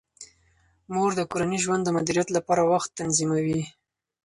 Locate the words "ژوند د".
1.63-1.89